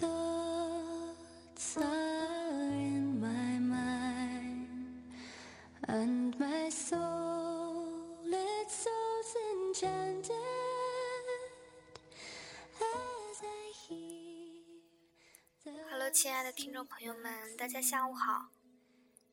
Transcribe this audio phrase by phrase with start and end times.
[0.00, 0.10] Hello，
[16.12, 18.48] 亲爱的听众朋友们，大家下午好，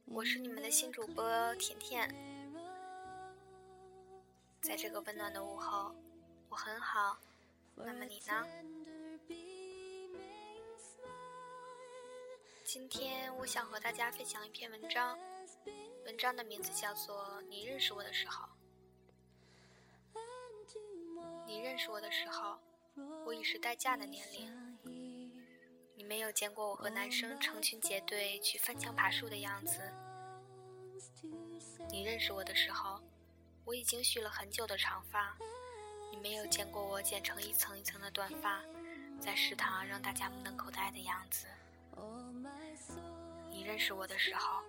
[0.06, 2.08] 我是你们的新主播甜甜。
[4.62, 5.96] 在这个温暖的午后，
[6.50, 7.18] 我很好，
[7.76, 8.46] 那么你呢？
[12.74, 15.20] 今天我想和大家分享一篇文章，
[16.06, 18.48] 文章的名字叫做《你认识我的时候》。
[21.46, 22.58] 你认识我的时候，
[23.26, 25.60] 我已是待嫁的年龄。
[25.96, 29.82] 你没有见过我和男生成群结队去翻墙爬树的样子。
[31.90, 33.02] 你认识我的时候，
[33.66, 35.38] 我已经蓄了很久的长发。
[36.10, 38.62] 你没有见过我剪成一层一层的短发，
[39.20, 41.48] 在食堂让大家目瞪口呆的样子。
[43.50, 44.62] 你认识我的时候，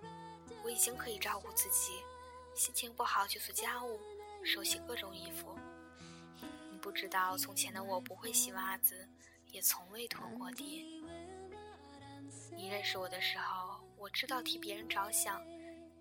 [0.63, 2.03] 我已经可以照顾自己，
[2.55, 3.99] 心情不好就做家务，
[4.43, 5.57] 手洗各种衣服。
[6.71, 9.07] 你不知道从前的我不会洗袜子，
[9.51, 11.03] 也从未拖过地。
[12.55, 15.41] 你认识我的时候，我知道替别人着想，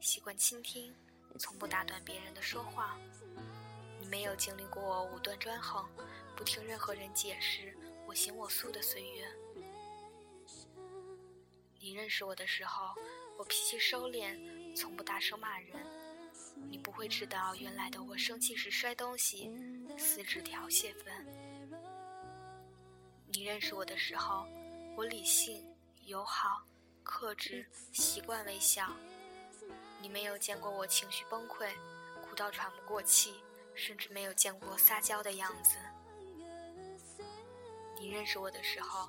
[0.01, 0.95] 习惯倾听，
[1.39, 2.99] 从不打断别人的说话。
[3.99, 5.89] 你没有经历过我武断专横，
[6.37, 7.75] 不听任何人解释，
[8.06, 9.27] 我行我素的岁月。
[11.84, 12.94] 你认识我的时候，
[13.36, 14.38] 我脾气收敛，
[14.77, 15.72] 从不大声骂人。
[16.70, 19.50] 你不会知道，原来的我生气时摔东西，
[19.98, 21.12] 撕纸条泄愤。
[23.27, 24.47] 你认识我的时候，
[24.97, 25.60] 我理性、
[26.06, 26.62] 友好、
[27.03, 28.88] 克制，习惯微笑。
[30.00, 31.69] 你没有见过我情绪崩溃，
[32.22, 33.42] 哭到喘不过气，
[33.75, 35.75] 甚至没有见过撒娇的样子。
[37.98, 39.08] 你认识我的时候，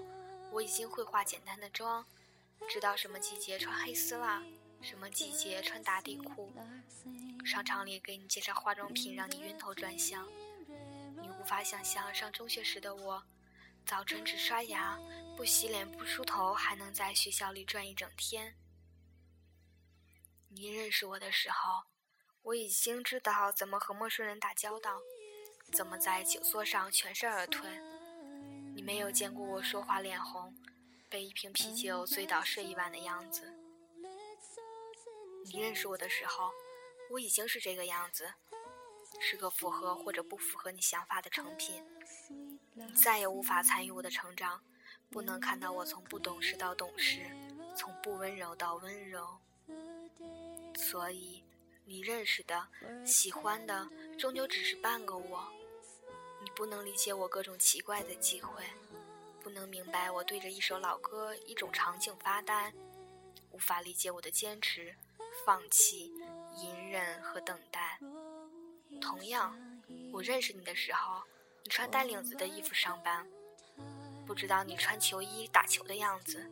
[0.51, 2.03] 我已经会化简单的妆。
[2.69, 4.41] 知道什么季节穿黑丝袜，
[4.81, 6.51] 什么季节穿打底裤。
[7.45, 10.27] 商场里给你介绍化妆品，让你晕头转向。
[11.21, 13.23] 你无法想象上中学时的我，
[13.85, 14.97] 早晨只刷牙，
[15.37, 18.55] 不洗脸，不梳头，还能在学校里转一整天。
[20.49, 21.83] 你认识我的时候，
[22.41, 24.99] 我已经知道怎么和陌生人打交道，
[25.71, 27.69] 怎么在酒桌上全身而退。
[28.73, 30.55] 你没有见过我说话脸红。
[31.13, 33.53] 被一瓶啤酒醉倒睡一晚的样子。
[35.45, 36.49] 你认识我的时候，
[37.11, 38.33] 我已经是这个样子，
[39.21, 41.85] 是个符合或者不符合你想法的成品。
[42.73, 44.59] 你再也无法参与我的成长，
[45.11, 47.29] 不能看到我从不懂事到懂事，
[47.77, 49.37] 从不温柔到温柔。
[50.75, 51.43] 所以，
[51.85, 52.67] 你认识的、
[53.05, 53.87] 喜欢的，
[54.17, 55.47] 终究只是半个我。
[56.43, 58.63] 你不能理解我各种奇怪的机会。
[59.43, 62.73] 不能明白我对着一首老歌、一种场景发呆，
[63.51, 64.95] 无法理解我的坚持、
[65.45, 66.13] 放弃、
[66.55, 67.99] 隐忍和等待。
[69.01, 69.53] 同样，
[70.13, 71.21] 我认识你的时候，
[71.65, 73.27] 你穿带领子的衣服上班，
[74.25, 76.49] 不知道你穿球衣打球的样子。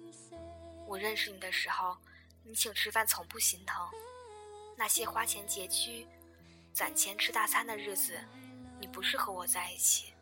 [0.85, 1.96] 我认识你的时候，
[2.44, 3.90] 你请吃饭从不心疼，
[4.75, 6.06] 那些花钱拮据、
[6.73, 8.19] 攒钱吃大餐的日子，
[8.81, 10.13] 你不是和我在一起。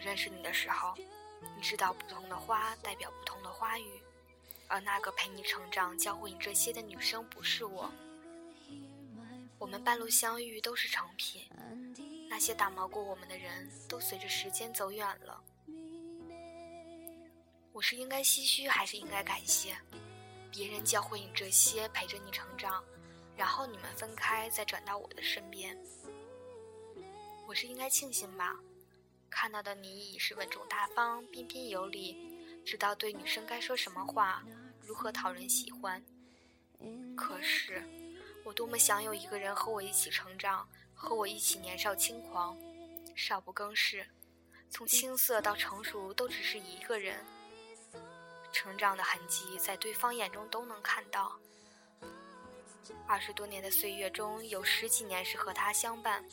[0.00, 0.94] 认识你的时候，
[1.56, 4.00] 你知道不同的花代表不同的花语，
[4.66, 7.90] 而那个陪你成长、教会你这些的女生不是我。
[9.58, 11.42] 我们半路相遇都是成品，
[12.28, 15.42] 那些打磨过我们的人都随着时间走远了。
[17.72, 19.76] 我是应该唏嘘还是应该感谢？
[20.50, 22.82] 别人教会你这些，陪着你成长，
[23.36, 25.78] 然后你们分开，再转到我的身边。
[27.46, 28.58] 我是应该庆幸吧？
[29.30, 32.16] 看到的你已是稳重大方、彬彬有礼，
[32.64, 34.42] 知道对女生该说什么话，
[34.80, 36.04] 如何讨人喜欢。
[37.16, 37.82] 可是，
[38.44, 42.58] 我多么想有一个人和我一起成长，和我一起年少轻狂，
[43.14, 44.06] 少不更事，
[44.68, 47.24] 从青涩到成熟都只是一个人。
[48.52, 51.38] 成长的痕迹在对方眼中都能看到。
[53.06, 56.24] 二十多年的岁月中，有十几年是和他相伴。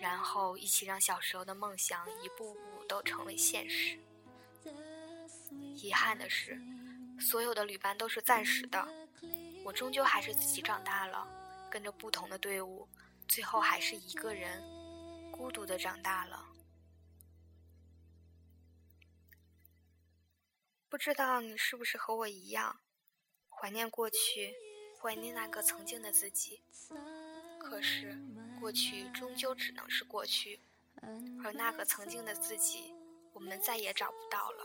[0.00, 3.98] 然后一起让小时候的梦想一步步都成为现实。
[5.74, 6.60] 遗憾的是，
[7.20, 8.86] 所有的旅伴都是暂时的，
[9.64, 11.26] 我终究还是自己长大了，
[11.70, 12.88] 跟着不同的队伍，
[13.28, 14.62] 最后还是一个人，
[15.30, 16.46] 孤独的长大了。
[20.88, 22.80] 不知道你是不是和我一样，
[23.48, 24.54] 怀念过去，
[25.00, 26.62] 怀念那个曾经的自己。
[27.68, 28.16] 可是，
[28.60, 30.60] 过去终究只能是过去，
[31.42, 32.94] 而那个曾经的自己，
[33.32, 34.64] 我们再也找不到了。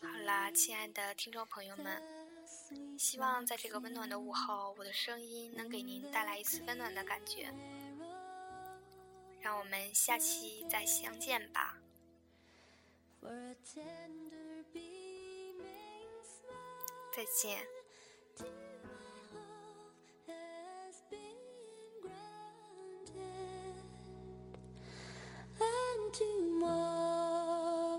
[0.00, 2.02] 好啦，亲爱的听众朋友们，
[2.98, 7.52] 希望在这个温暖的午后，我的声音能给您带来一丝温暖的感觉。
[9.42, 11.76] 让我们下期再相见吧。
[17.14, 17.83] 再见。
[26.14, 26.93] tomorrow.